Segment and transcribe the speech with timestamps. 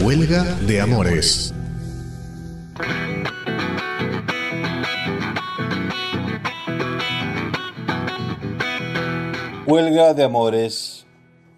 [0.00, 1.52] Huelga de Amores.
[9.66, 11.06] Huelga de amores.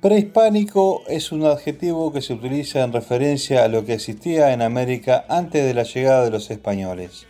[0.01, 5.27] Prehispánico es un adjetivo que se utiliza en referencia a lo que existía en América
[5.29, 7.27] antes de la llegada de los españoles.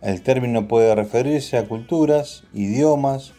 [0.00, 3.34] El término puede referirse a culturas, idiomas,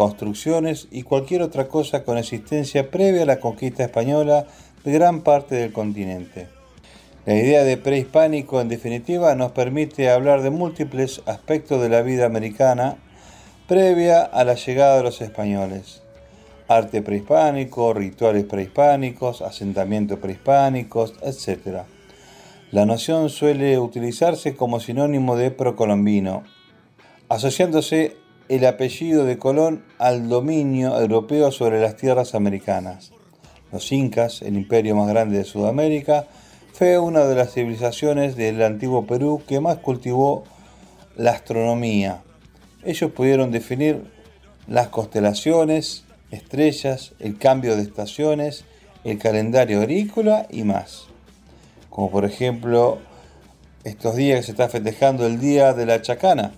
[0.00, 4.46] construcciones y cualquier otra cosa con existencia previa a la conquista española
[4.82, 6.48] de gran parte del continente.
[7.26, 12.24] La idea de prehispánico en definitiva nos permite hablar de múltiples aspectos de la vida
[12.24, 12.96] americana
[13.68, 16.00] previa a la llegada de los españoles.
[16.66, 21.82] Arte prehispánico, rituales prehispánicos, asentamientos prehispánicos, etc.
[22.72, 26.44] La noción suele utilizarse como sinónimo de procolombino,
[27.28, 28.16] asociándose
[28.50, 33.12] el apellido de Colón al dominio europeo sobre las tierras americanas.
[33.70, 36.26] Los incas, el imperio más grande de Sudamérica,
[36.72, 40.42] fue una de las civilizaciones del antiguo Perú que más cultivó
[41.16, 42.24] la astronomía.
[42.84, 44.10] Ellos pudieron definir
[44.66, 48.64] las constelaciones, estrellas, el cambio de estaciones,
[49.04, 51.04] el calendario agrícola y más.
[51.88, 52.98] Como por ejemplo,
[53.84, 56.50] estos días que se está festejando el Día de la Chacana.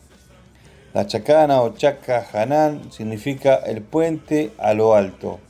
[0.94, 5.40] La Chacana o Chacajanán significa el puente a lo alto.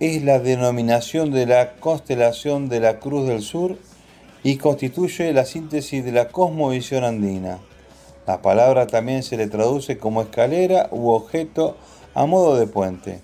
[0.00, 3.78] Es la denominación de la constelación de la Cruz del Sur
[4.42, 7.58] y constituye la síntesis de la cosmovisión andina.
[8.26, 11.76] La palabra también se le traduce como escalera u objeto
[12.14, 13.20] a modo de puente.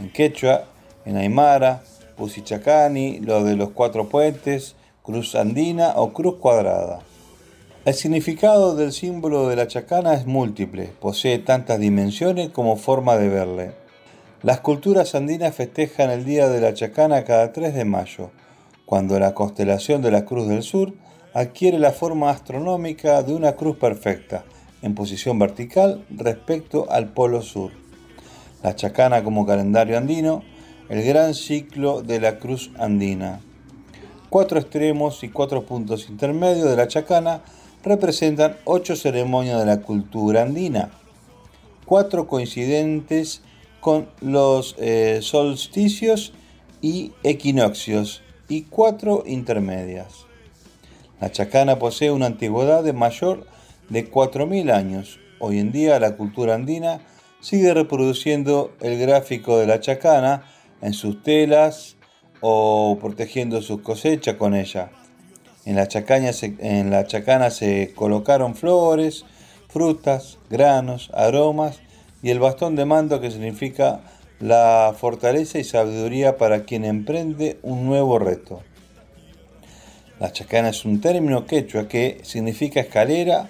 [0.00, 0.64] En quechua,
[1.04, 1.84] en aymara,
[2.16, 4.74] pusichacani, lo de los cuatro puentes,
[5.04, 7.00] cruz andina o cruz cuadrada.
[7.84, 13.28] El significado del símbolo de la chacana es múltiple, posee tantas dimensiones como forma de
[13.28, 13.72] verle.
[14.44, 18.30] Las culturas andinas festejan el Día de la Chacana cada 3 de mayo,
[18.86, 20.94] cuando la constelación de la Cruz del Sur
[21.34, 24.44] adquiere la forma astronómica de una cruz perfecta,
[24.80, 27.72] en posición vertical respecto al polo sur.
[28.62, 30.44] La chacana como calendario andino,
[30.88, 33.40] el gran ciclo de la cruz andina.
[34.30, 37.42] Cuatro extremos y cuatro puntos intermedios de la chacana
[37.82, 40.90] representan ocho ceremonias de la cultura andina,
[41.84, 43.42] cuatro coincidentes
[43.80, 46.32] con los eh, solsticios
[46.80, 50.26] y equinoccios y cuatro intermedias.
[51.20, 53.46] La chacana posee una antigüedad de mayor
[53.88, 55.20] de 4.000 años.
[55.38, 57.00] Hoy en día la cultura andina
[57.40, 60.44] sigue reproduciendo el gráfico de la chacana
[60.80, 61.96] en sus telas
[62.40, 64.90] o protegiendo sus cosechas con ella.
[65.64, 69.24] En la, chacana se colocaron flores,
[69.68, 71.80] frutas, granos, aromas
[72.20, 74.00] y el bastón de mando que significa
[74.40, 78.60] la fortaleza y sabiduría para quien emprende un nuevo reto.
[80.18, 83.48] La chacana es un término quechua que significa escalera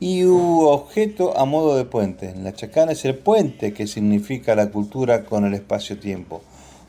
[0.00, 2.34] y objeto a modo de puente.
[2.34, 6.42] La chacana es el puente que significa la cultura con el espacio-tiempo,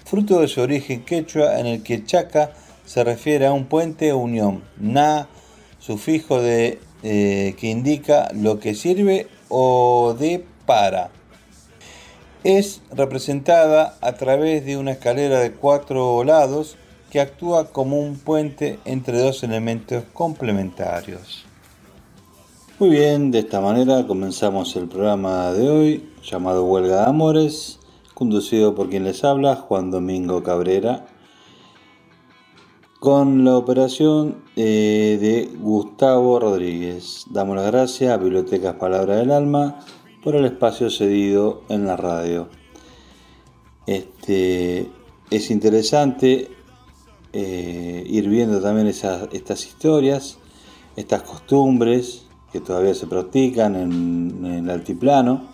[0.03, 2.53] fruto de su origen quechua en el que chaca
[2.85, 5.27] se refiere a un puente unión, na,
[5.79, 11.09] sufijo de, eh, que indica lo que sirve o de para.
[12.43, 16.77] Es representada a través de una escalera de cuatro lados
[17.11, 21.45] que actúa como un puente entre dos elementos complementarios.
[22.79, 27.79] Muy bien, de esta manera comenzamos el programa de hoy llamado Huelga de Amores,
[28.15, 31.05] conducido por quien les habla, Juan Domingo Cabrera,
[33.01, 37.25] con la operación eh, de Gustavo Rodríguez.
[37.31, 39.79] Damos las gracias a Bibliotecas Palabra del Alma
[40.23, 42.47] por el espacio cedido en la radio.
[43.87, 44.91] Este,
[45.31, 46.51] es interesante
[47.33, 50.37] eh, ir viendo también estas historias,
[50.95, 55.47] estas costumbres que todavía se practican en, el altiplano,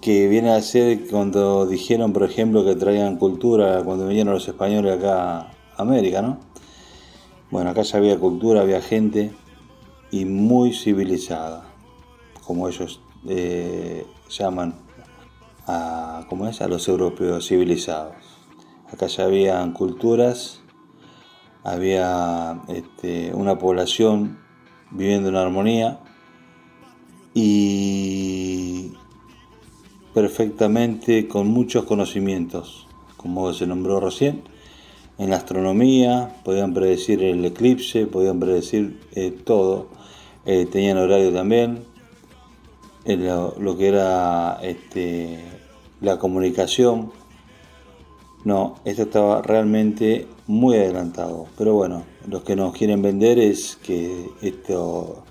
[0.00, 4.96] que viene a ser cuando dijeron, por ejemplo, que traían cultura cuando vinieron los españoles
[4.96, 6.38] acá América, ¿no?
[7.50, 9.32] Bueno, acá ya había cultura, había gente
[10.10, 11.64] y muy civilizada,
[12.44, 14.74] como ellos eh, llaman
[15.66, 16.60] a, ¿cómo es?
[16.60, 18.16] a los europeos civilizados.
[18.92, 20.60] Acá ya habían culturas,
[21.62, 24.38] había este, una población
[24.90, 26.00] viviendo en armonía
[27.34, 28.92] y
[30.14, 32.86] perfectamente con muchos conocimientos,
[33.16, 34.42] como se nombró recién,
[35.18, 39.88] en astronomía, podían predecir el eclipse, podían predecir eh, todo,
[40.46, 41.84] eh, tenían horario también,
[43.04, 45.40] lo, que era este,
[46.00, 47.10] la comunicación.
[48.44, 51.46] No, esto estaba realmente muy adelantado.
[51.56, 55.24] Pero bueno, los que nos quieren vender es que esto,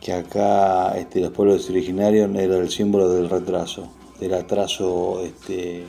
[0.00, 3.88] que acá este, los pueblos originarios era el símbolo del retraso,
[4.20, 5.86] del atraso, este,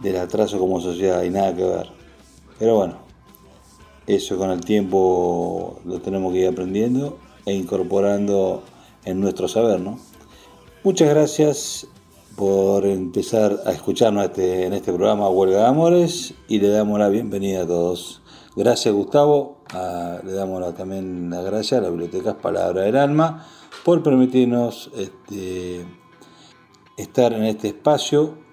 [0.00, 1.90] del atraso como sociedad y nada que ver.
[2.58, 2.96] Pero bueno,
[4.06, 8.62] eso con el tiempo lo tenemos que ir aprendiendo e incorporando
[9.04, 9.98] en nuestro saber, ¿no?
[10.84, 11.86] Muchas gracias
[12.36, 17.08] por empezar a escucharnos este, en este programa Huelga de Amores y le damos la
[17.08, 18.20] bienvenida a todos.
[18.54, 19.58] Gracias Gustavo,
[20.24, 23.46] le damos también la gracia a la Biblioteca Palabra del Alma
[23.84, 25.84] por permitirnos este,
[26.96, 28.45] estar en este espacio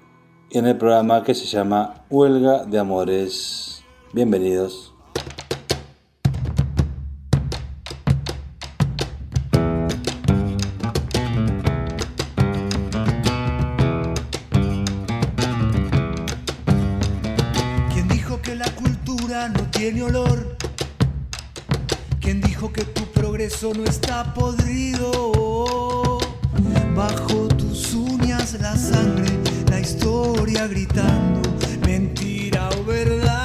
[0.54, 3.84] en el programa que se llama Huelga de Amores.
[4.14, 4.94] Bienvenidos.
[19.72, 20.56] tiene olor.
[22.22, 26.20] ¿Quién dijo que tu progreso no está podrido?
[26.96, 29.26] Bajo tus uñas la sangre,
[29.70, 31.42] la historia gritando,
[31.86, 33.40] mentira o verdad.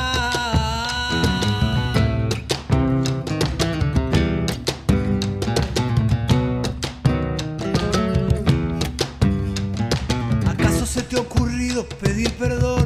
[10.49, 12.78] ¿Acaso se te ha ocurrido pedir perdón?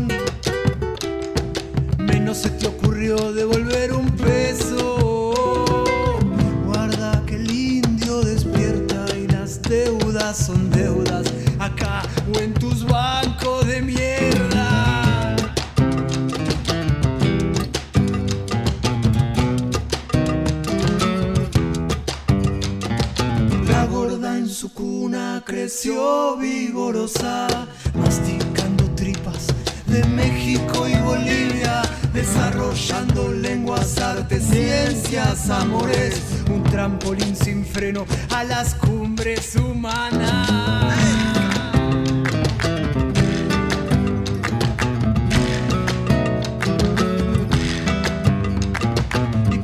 [26.41, 27.47] Vigorosa,
[27.95, 29.47] masticando tripas
[29.87, 31.83] de México y Bolivia
[32.13, 36.21] desarrollando lenguas, artes, ciencias, amores,
[36.51, 40.49] un trampolín sin freno a las cumbres humanas.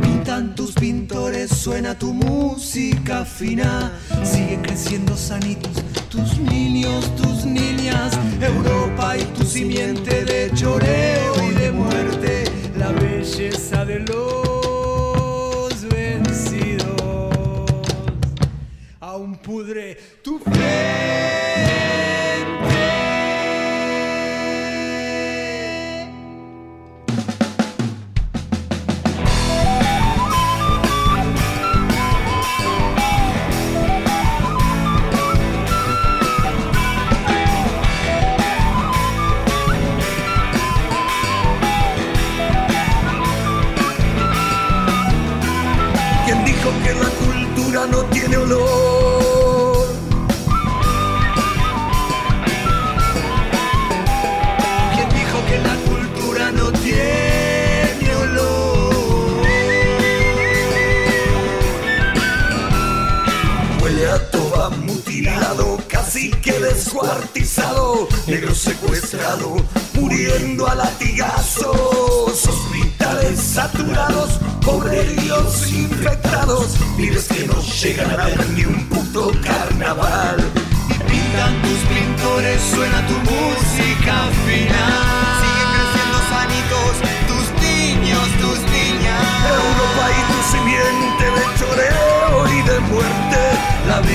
[0.01, 3.93] Pintan tus pintores, suena tu música fina,
[4.23, 11.73] sigue creciendo sanitos tus niños, tus niñas, Europa y tu simiente de choreo y de
[11.73, 12.45] muerte,
[12.77, 16.87] la belleza de los vencidos.
[19.01, 21.48] Aún pudre tu fe.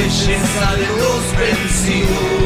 [0.04, 2.43] Belleza de.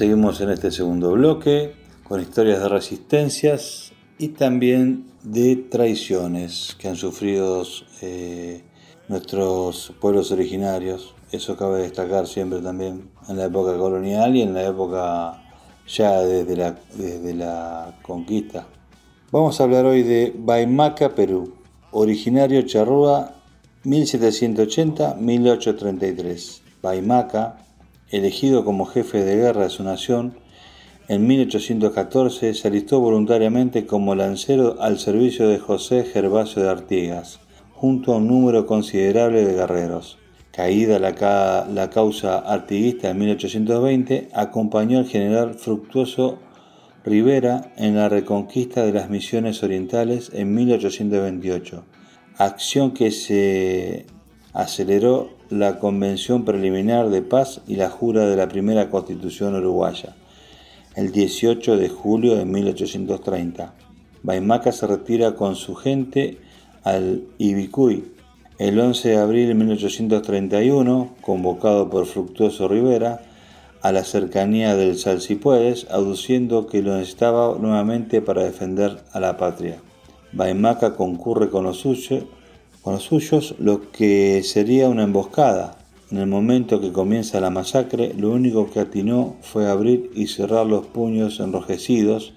[0.00, 6.96] Seguimos en este segundo bloque con historias de resistencias y también de traiciones que han
[6.96, 7.64] sufrido
[8.00, 8.64] eh,
[9.08, 11.14] nuestros pueblos originarios.
[11.32, 15.42] Eso cabe destacar siempre también en la época colonial y en la época
[15.86, 18.66] ya desde la, desde la conquista.
[19.30, 21.56] Vamos a hablar hoy de Baimaca, Perú,
[21.90, 23.34] originario charrúa
[23.84, 26.62] 1780-1833.
[26.80, 27.66] Baimaca,
[28.10, 30.34] elegido como jefe de guerra de su nación,
[31.08, 37.40] en 1814 se alistó voluntariamente como lancero al servicio de José Gervasio de Artigas,
[37.72, 40.18] junto a un número considerable de guerreros.
[40.52, 46.38] Caída la, causa artiguista en 1820, acompañó al general Fructuoso
[47.04, 51.84] Rivera en la reconquista de las misiones orientales en 1828,
[52.36, 54.06] acción que se
[54.52, 60.14] aceleró la Convención Preliminar de Paz y la jura de la primera Constitución uruguaya,
[60.94, 63.74] el 18 de julio de 1830.
[64.22, 66.38] Baimaca se retira con su gente
[66.84, 68.04] al Ibicuy.
[68.58, 73.22] El 11 de abril de 1831, convocado por Fructuoso Rivera,
[73.82, 79.80] a la cercanía del Salsipuedes, aduciendo que lo necesitaba nuevamente para defender a la patria.
[80.32, 82.24] Baimaca concurre con los, suyos,
[82.90, 85.76] con los suyos, lo que sería una emboscada.
[86.10, 90.66] En el momento que comienza la masacre, lo único que atinó fue abrir y cerrar
[90.66, 92.32] los puños enrojecidos,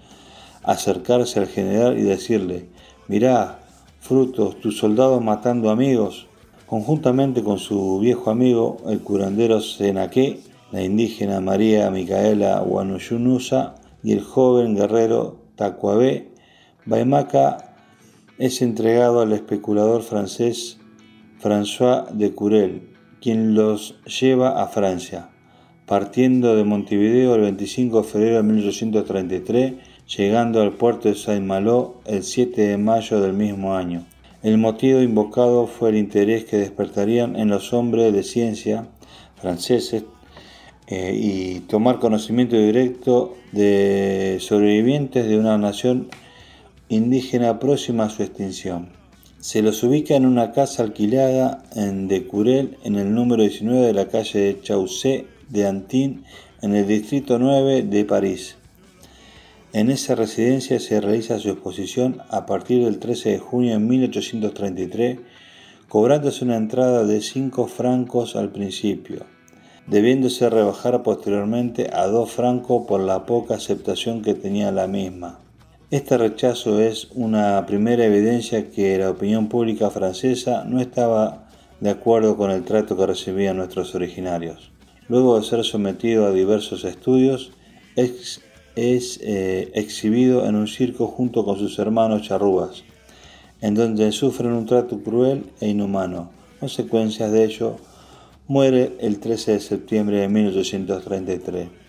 [0.62, 2.68] acercarse al general y decirle,
[3.08, 3.62] mirá,
[4.00, 6.28] frutos, tus soldados matando amigos.
[6.68, 10.40] Conjuntamente con su viejo amigo, el curandero Senaque,
[10.72, 16.30] la indígena María Micaela Guanuyunusa y el joven guerrero Tacuabé,
[16.86, 17.73] Baimaca
[18.44, 20.78] es entregado al especulador francés
[21.42, 22.90] François de Curel,
[23.22, 25.30] quien los lleva a Francia.
[25.86, 29.74] Partiendo de Montevideo el 25 de febrero de 1833,
[30.18, 34.06] llegando al puerto de Saint-Malo el 7 de mayo del mismo año.
[34.42, 38.90] El motivo invocado fue el interés que despertarían en los hombres de ciencia
[39.38, 40.04] franceses
[40.88, 46.10] eh, y tomar conocimiento directo de sobrevivientes de una nación
[46.94, 48.90] indígena próxima a su extinción.
[49.40, 53.94] Se los ubica en una casa alquilada en De Curel, en el número 19 de
[53.94, 56.24] la calle de Chaussé de Antin,
[56.62, 58.56] en el distrito 9 de París.
[59.74, 65.20] En esa residencia se realiza su exposición a partir del 13 de junio de 1833,
[65.90, 69.26] cobrándose una entrada de 5 francos al principio
[69.88, 75.43] debiéndose rebajar posteriormente a dos francos por la poca aceptación que tenía la misma.
[75.94, 81.46] Este rechazo es una primera evidencia que la opinión pública francesa no estaba
[81.82, 84.72] de acuerdo con el trato que recibían nuestros originarios.
[85.08, 87.52] Luego de ser sometido a diversos estudios,
[87.96, 88.42] es,
[88.76, 92.84] eh, exhibido en un circo junto con sus hermanos charrúas,
[93.62, 96.32] en donde sufren un trato cruel e inhumano.
[96.60, 97.76] Consecuencias de ello
[98.48, 101.83] muere el 13 de septiembre de 1833.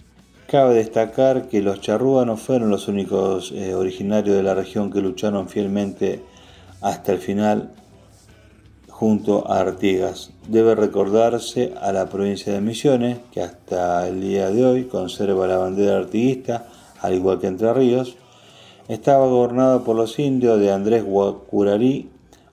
[0.54, 5.00] Cabe destacar que los charrúas no fueron los únicos eh, originarios de la región que
[5.00, 6.22] lucharon fielmente
[6.80, 7.72] hasta el final
[8.88, 10.30] junto a Artigas.
[10.46, 15.56] Debe recordarse a la provincia de Misiones, que hasta el día de hoy conserva la
[15.56, 16.68] bandera artiguista,
[17.00, 18.16] al igual que Entre Ríos.
[18.86, 22.10] Estaba gobernada por los indios de Andrés Guacurarí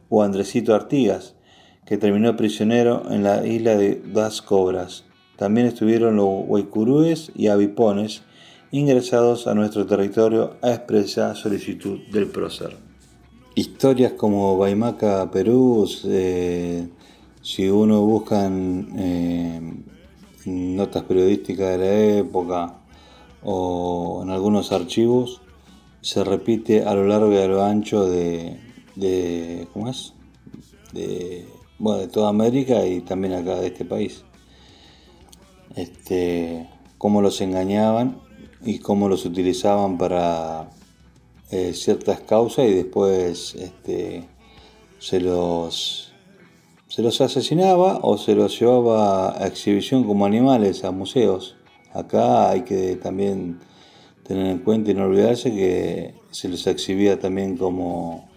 [0.10, 1.36] o Andresito Artigas,
[1.86, 5.04] que terminó prisionero en la isla de Das Cobras.
[5.42, 8.22] También estuvieron los huaycurúes y avipones
[8.70, 12.78] ingresados a nuestro territorio a expresar solicitud del prócer.
[13.56, 19.62] Historias como Baimaca, Perú, si uno busca eh,
[20.46, 22.76] notas periodísticas de la época
[23.42, 25.42] o en algunos archivos,
[26.02, 30.14] se repite a lo largo y a lo ancho de, ¿cómo es?
[31.80, 34.24] Bueno, de toda América y también acá de este país.
[35.76, 38.22] Este, cómo los engañaban
[38.64, 40.70] y cómo los utilizaban para
[41.50, 44.28] eh, ciertas causas y después este,
[45.00, 46.12] se los
[46.88, 51.56] se los asesinaba o se los llevaba a exhibición como animales a museos.
[51.94, 53.62] Acá hay que también
[54.28, 58.30] tener en cuenta y no olvidarse que se los exhibía también como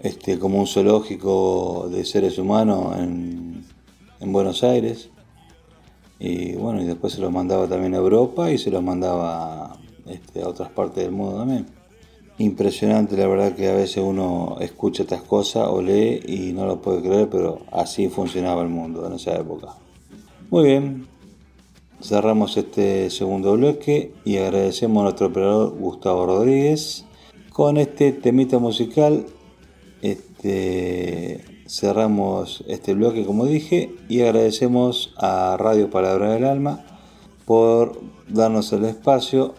[0.00, 3.64] este, como un zoológico de seres humanos en,
[4.20, 5.10] Buenos Aires.
[6.20, 10.42] Y bueno, y después se los mandaba también a Europa y se los mandaba este,
[10.42, 11.66] a otras partes del mundo también.
[12.36, 16.82] Impresionante, la verdad que a veces uno escucha estas cosas o lee y no lo
[16.82, 19.74] puede creer, pero así funcionaba el mundo en esa época.
[20.50, 21.06] Muy bien,
[22.02, 27.06] cerramos este segundo bloque y agradecemos a nuestro operador Gustavo Rodríguez.
[27.50, 29.26] Con este temita musical
[30.02, 36.84] este, cerramos este bloque como dije y agradecemos a Radio Palabra del Alma
[37.44, 39.54] por darnos el espacio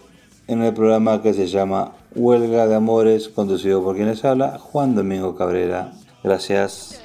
[0.47, 5.35] en el programa que se llama Huelga de Amores, conducido por quienes habla, Juan Domingo
[5.35, 5.93] Cabrera.
[6.23, 7.00] Gracias.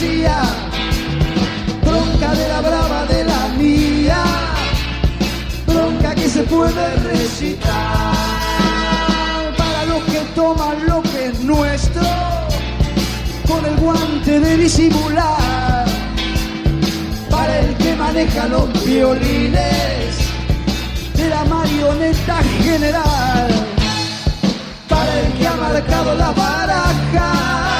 [0.00, 0.42] Hipocresía.
[1.84, 4.24] Bronca de la brava de la mía
[5.66, 8.14] bronca que se puede recitar.
[9.56, 12.02] Para los que toman lo que es nuestro
[13.48, 15.86] con el guante de disimular.
[17.30, 20.16] Para el que maneja los violines
[21.14, 23.48] de la marioneta general.
[24.88, 27.79] Para el que ha marcado las barajas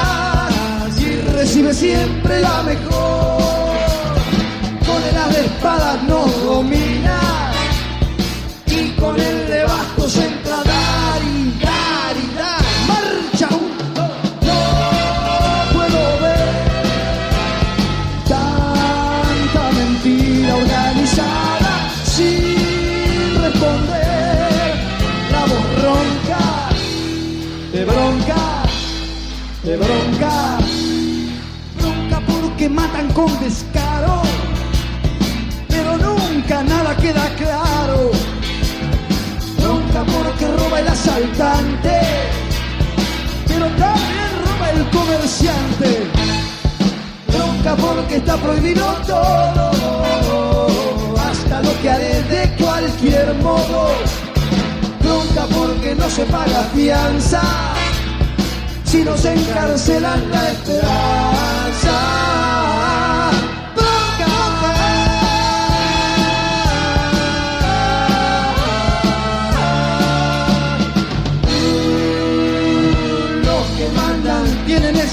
[1.51, 3.41] recibe siempre la mejor
[4.87, 7.51] con el de espadas nos domina
[8.67, 12.63] y con el de bastos entra dar y dar y dar.
[12.87, 14.07] Marcha uno,
[14.47, 14.59] no
[15.73, 16.49] puedo ver
[18.29, 24.73] tanta mentira organizada sin responder.
[25.33, 26.69] La voz ronca,
[27.73, 28.63] de bronca,
[29.63, 30.50] de bronca,
[33.13, 34.21] con descaro,
[35.67, 38.11] pero nunca nada queda claro
[39.71, 41.99] bronca porque roba el asaltante,
[43.47, 46.07] pero también roba el comerciante.
[47.27, 50.67] Bronca porque está prohibido todo,
[51.17, 53.91] hasta lo que haré de cualquier modo.
[55.01, 57.41] Bronca porque no se paga fianza,
[58.85, 62.30] si nos encarcelan la esperanza.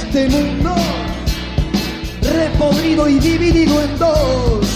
[0.08, 0.74] Este mundo
[2.22, 4.66] repodrido y dividido en dos.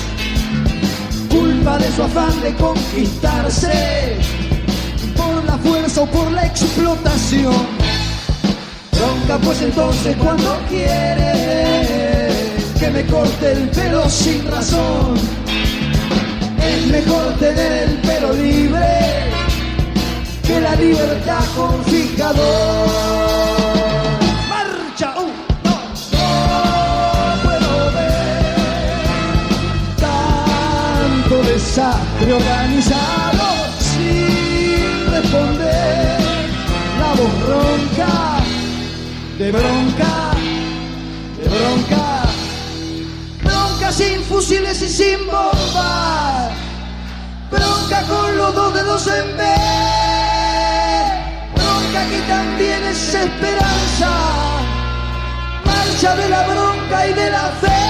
[1.31, 4.19] Culpa de su afán de conquistarse
[5.17, 7.67] por la fuerza o por la explotación.
[8.93, 12.29] Bronca pues entonces cuando quiere
[12.79, 15.15] que me corte el pelo sin razón.
[16.63, 19.31] Es mejor tener el pelo libre
[20.47, 23.32] que la libertad con fijador.
[31.75, 33.45] Tanto desastre organizado
[33.79, 36.21] sin responder.
[36.99, 38.41] La voz ronca,
[39.39, 40.35] de bronca,
[41.39, 42.23] de bronca,
[43.43, 46.53] bronca sin fusiles y sin bombas
[47.51, 49.45] bronca con los dos dedos en B.
[51.55, 54.11] Bronca que también es esperanza.
[55.65, 57.83] Marcha de la bronca y de la fe.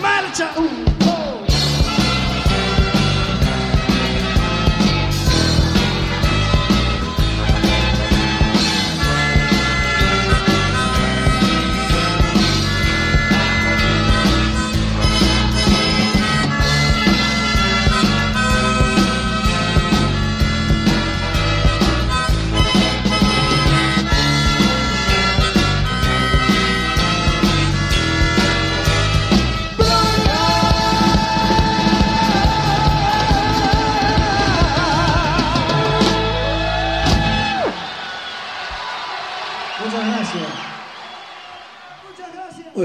[0.00, 0.50] Marcha.
[0.56, 0.85] Un,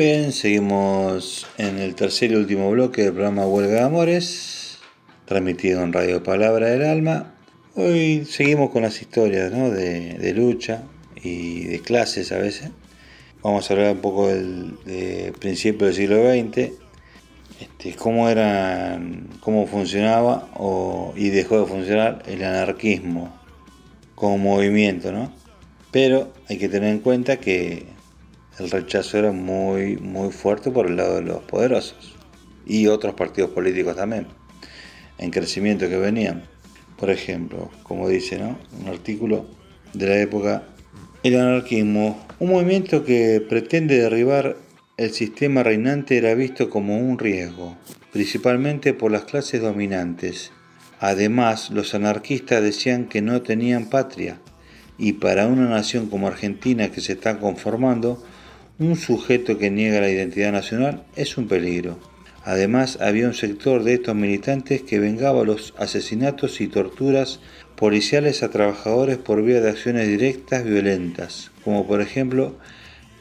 [0.01, 4.79] Seguimos en el tercer y último bloque del programa Huelga de Amores,
[5.25, 7.35] transmitido en Radio Palabra del Alma.
[7.75, 9.69] Hoy seguimos con las historias ¿no?
[9.69, 10.81] de, de lucha
[11.21, 12.71] y de clases a veces.
[13.43, 16.71] Vamos a hablar un poco del de principio del siglo XX,
[17.59, 23.39] este, cómo, eran, cómo funcionaba o, y dejó de funcionar el anarquismo
[24.15, 25.31] como movimiento, ¿no?
[25.91, 27.90] Pero hay que tener en cuenta que
[28.59, 32.15] el rechazo era muy, muy fuerte por el lado de los poderosos.
[32.65, 34.27] y otros partidos políticos también,
[35.17, 36.43] en crecimiento que venían.
[36.97, 38.57] Por ejemplo, como dice ¿no?
[38.79, 39.47] un artículo
[39.93, 40.63] de la época,
[41.23, 44.57] el anarquismo, un movimiento que pretende derribar
[44.97, 47.75] el sistema reinante era visto como un riesgo,
[48.11, 50.51] principalmente por las clases dominantes.
[50.99, 54.39] Además, los anarquistas decían que no tenían patria,
[54.99, 58.23] y para una nación como Argentina que se está conformando,
[58.81, 61.99] un sujeto que niega la identidad nacional es un peligro.
[62.43, 67.41] Además, había un sector de estos militantes que vengaba los asesinatos y torturas
[67.75, 72.55] policiales a trabajadores por vía de acciones directas violentas, como por ejemplo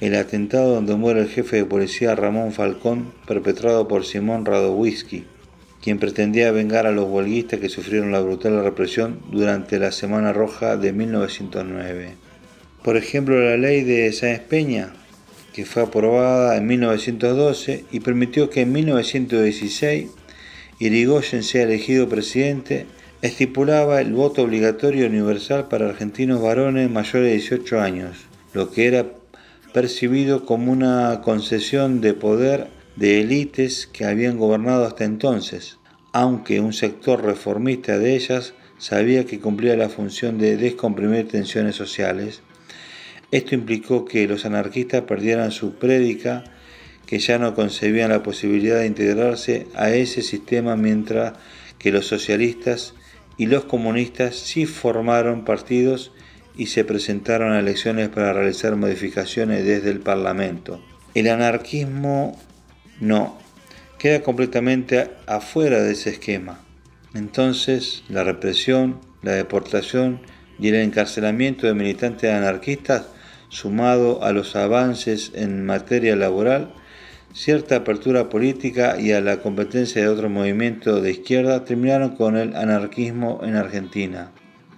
[0.01, 5.27] el atentado donde muere el jefe de policía Ramón Falcón, perpetrado por Simón Radowisky,
[5.83, 10.79] quien pretendía vengar a los huelguistas que sufrieron la brutal represión durante la Semana Roja
[10.79, 12.15] de 1909.
[12.83, 14.95] Por ejemplo, la ley de Sáenz Peña,
[15.53, 20.09] que fue aprobada en 1912 y permitió que en 1916
[20.79, 22.87] Irigoyen sea elegido presidente,
[23.23, 28.17] estipulaba el voto obligatorio universal para argentinos varones mayores de 18 años,
[28.55, 29.07] lo que era
[29.75, 35.79] percibido como una concesión de poder de élites que habían gobernado hasta entonces,
[36.13, 42.43] aunque un sector reformista de ellas sabía que cumplía la función de descomprimir tensiones sociales.
[43.31, 46.45] Esto implicó que los anarquistas perdieran su prédica,
[47.07, 51.35] que ya no concebían la posibilidad de integrarse a ese sistema, mientras
[51.79, 52.95] que los socialistas
[53.37, 56.13] y los comunistas sí formaron partidos
[56.57, 60.83] y se presentaron a elecciones para realizar modificaciones desde el Parlamento.
[61.15, 62.39] El anarquismo
[63.01, 63.39] no,
[63.99, 66.61] queda completamente afuera de ese esquema.
[67.15, 70.21] Entonces, la represión, la deportación
[70.59, 73.07] y el encarcelamiento de militantes anarquistas,
[73.51, 76.73] sumado a los avances en materia laboral,
[77.35, 82.57] cierta apertura política y a la competencia de otros movimientos de izquierda, terminaron con el
[82.57, 84.31] anarquismo en Argentina.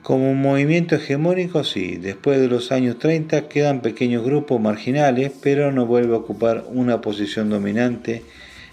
[0.03, 5.87] Como movimiento hegemónico, sí, después de los años 30 quedan pequeños grupos marginales, pero no
[5.87, 8.25] vuelve a ocupar una posición dominante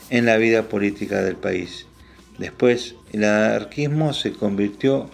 [0.09, 1.85] en la vida política del país.
[2.39, 5.09] Después, el anarquismo se convirtió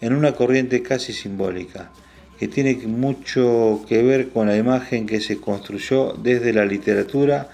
[0.00, 1.92] en una corriente casi simbólica,
[2.40, 7.50] que tiene mucho que ver con la imagen que se construyó desde la literatura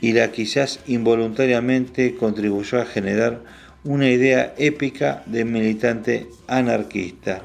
[0.00, 3.44] y la quizás involuntariamente contribuyó a generar
[3.84, 7.42] una idea épica de militante anarquista.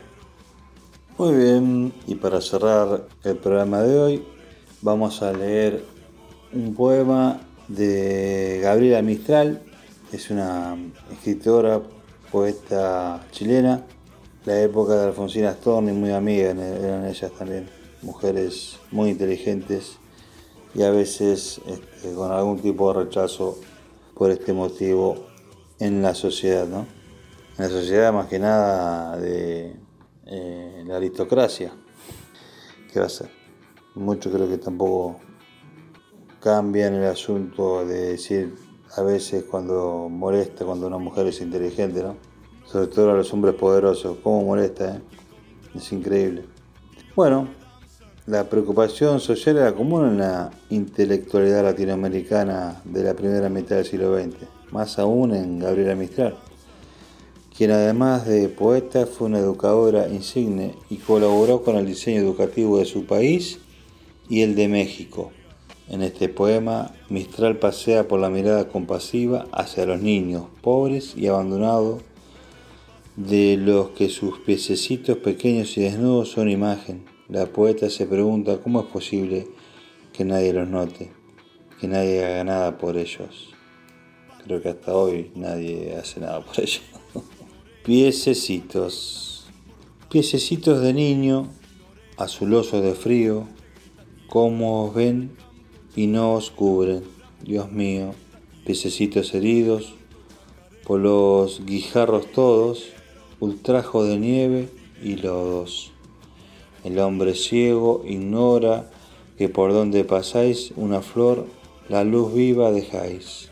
[1.19, 4.23] Muy bien, y para cerrar el programa de hoy,
[4.81, 5.83] vamos a leer
[6.53, 9.61] un poema de Gabriela Mistral,
[10.11, 10.75] es una
[11.11, 11.83] escritora,
[12.31, 13.83] poeta chilena,
[14.45, 17.69] la época de Alfonsina Storni, muy amiga eran ellas también,
[18.01, 19.97] mujeres muy inteligentes
[20.75, 23.57] y a veces este, con algún tipo de rechazo
[24.15, 25.27] por este motivo
[25.79, 26.85] en la sociedad, ¿no?
[27.57, 29.75] En la sociedad más que nada de
[30.25, 31.71] eh, la aristocracia.
[32.91, 33.07] ¿Qué va?
[33.95, 35.19] Muchos creo que tampoco
[36.41, 38.55] cambian el asunto de decir
[38.97, 42.32] a veces cuando molesta, cuando una mujer es inteligente, ¿no?
[42.73, 45.01] Sobre todo a los hombres poderosos, cómo molesta, ¿eh?
[45.75, 46.43] Es increíble.
[47.15, 47.47] Bueno,
[48.25, 54.19] la preocupación social era común en la intelectualidad latinoamericana de la primera mitad del siglo
[54.19, 56.35] XX más aún en Gabriela Mistral,
[57.55, 62.85] quien además de poeta fue una educadora insigne y colaboró con el diseño educativo de
[62.85, 63.59] su país
[64.27, 65.31] y el de México.
[65.89, 72.01] En este poema, Mistral pasea por la mirada compasiva hacia los niños pobres y abandonados,
[73.15, 77.05] de los que sus piececitos pequeños y desnudos son imagen.
[77.29, 79.47] La poeta se pregunta cómo es posible
[80.11, 81.11] que nadie los note,
[81.79, 83.53] que nadie haga nada por ellos.
[84.43, 86.81] Creo que hasta hoy nadie hace nada por ello.
[87.85, 89.45] Piececitos.
[90.09, 91.49] Piececitos de niño,
[92.17, 93.47] azulosos de frío,
[94.27, 95.31] cómo os ven
[95.95, 97.03] y no os cubren.
[97.41, 98.11] Dios mío,
[98.65, 99.93] piececitos heridos,
[100.85, 102.89] por los guijarros todos,
[103.43, 104.69] ultrajos de nieve
[105.03, 105.91] y lodos.
[106.83, 108.89] El hombre ciego ignora
[109.37, 111.45] que por donde pasáis una flor,
[111.89, 113.49] la luz viva dejáis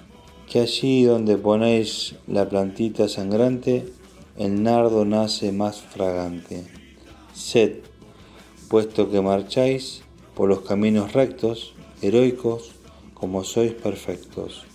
[0.52, 3.86] que allí donde ponéis la plantita sangrante,
[4.38, 6.66] el nardo nace más fragante.
[7.34, 7.76] Sed,
[8.68, 10.02] puesto que marcháis
[10.36, 12.72] por los caminos rectos, heroicos,
[13.14, 14.66] como sois perfectos.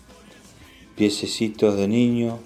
[0.97, 2.39] Piececitos de niño,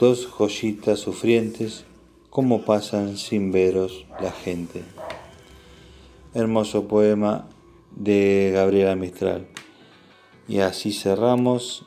[0.00, 1.84] dos joyitas sufrientes,
[2.30, 4.82] como pasan sin veros la gente.
[6.32, 7.46] Hermoso poema
[7.94, 9.46] de Gabriela Mistral.
[10.48, 11.84] Y así cerramos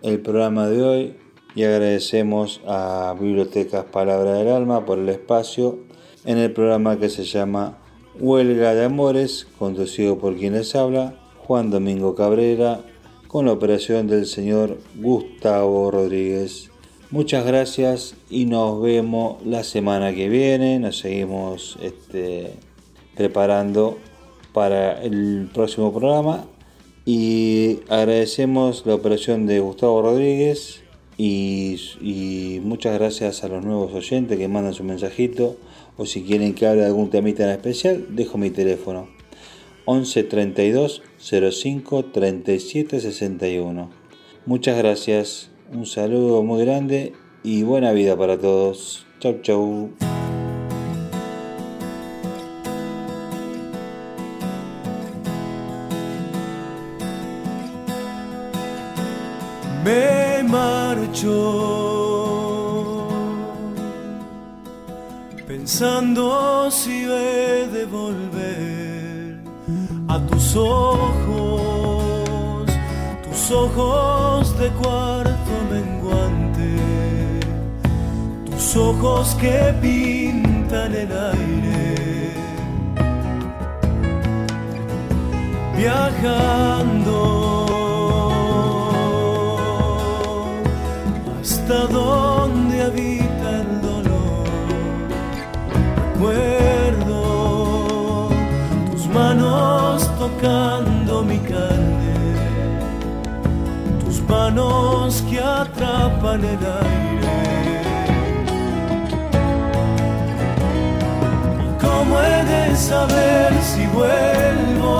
[0.00, 1.16] el programa de hoy
[1.56, 5.80] y agradecemos a Bibliotecas Palabra del Alma por el espacio
[6.24, 7.78] en el programa que se llama
[8.20, 12.80] Huelga de Amores, conducido por quien les habla, Juan Domingo Cabrera,
[13.26, 16.69] con la operación del señor Gustavo Rodríguez.
[17.12, 20.78] Muchas gracias y nos vemos la semana que viene.
[20.78, 22.52] Nos seguimos este,
[23.16, 23.98] preparando
[24.52, 26.44] para el próximo programa
[27.04, 30.82] y agradecemos la operación de Gustavo Rodríguez
[31.18, 35.56] y, muchas gracias a los nuevos oyentes que mandan su mensajito
[35.96, 39.08] o si quieren que hable de algún temita en especial, dejo mi teléfono
[39.84, 43.90] 11 32 05 37 61.
[44.46, 49.06] Muchas gracias, un saludo muy grande y buena vida para todos.
[49.20, 49.90] Chau chau.
[59.84, 61.28] Me marcho
[65.46, 69.40] pensando si he de volver
[70.08, 71.10] a tus ojos,
[73.24, 75.19] tus ojos de cuarto
[78.70, 82.34] tus ojos que pintan el aire.
[85.76, 87.16] Viajando
[91.40, 94.46] hasta donde habita el dolor.
[96.14, 97.18] Recuerdo
[98.92, 102.36] tus manos tocando mi carne,
[104.04, 107.09] tus manos que atrapan el aire.
[112.00, 114.94] Cómo he de saber si vuelvo?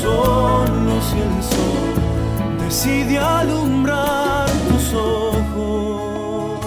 [0.00, 1.94] Solo si el sol
[2.64, 6.60] decide alumbrar tus ojos,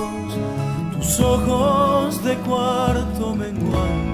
[0.94, 4.09] tus ojos de cuarto menguante.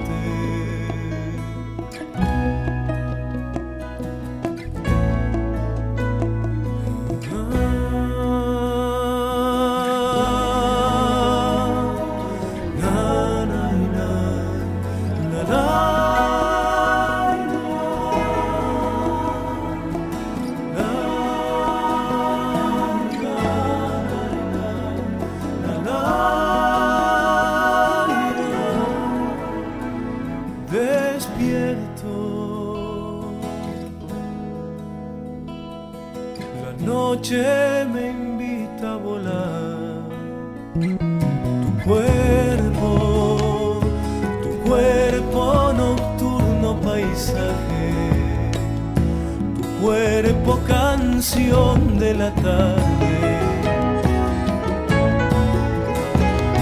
[51.16, 53.30] Canción de la tarde.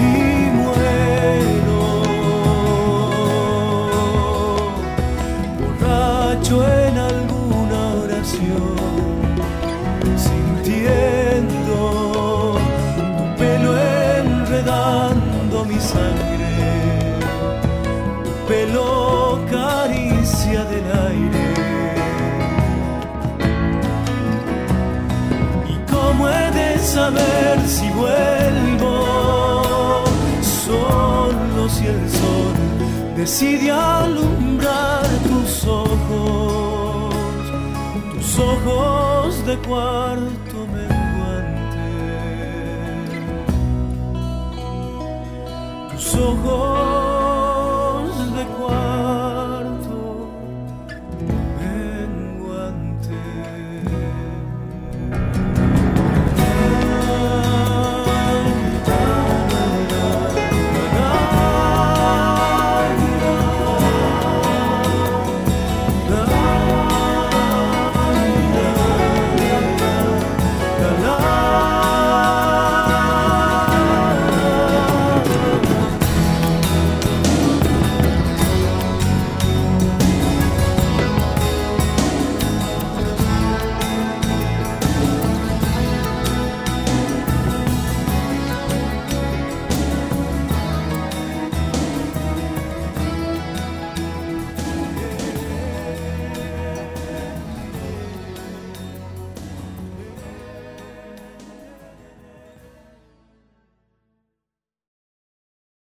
[0.00, 0.12] Y
[0.58, 1.82] muero,
[5.58, 8.76] borracho en alguna oración,
[10.26, 11.80] sintiendo
[12.96, 13.70] tu pelo
[14.20, 16.23] enredando mi sangre,
[26.94, 28.94] saber si vuelvo?
[30.64, 32.54] Solo si el sol
[33.16, 37.14] decide alumbrar tus ojos,
[38.12, 41.90] tus ojos de cuarto menguante,
[45.92, 46.83] tus ojos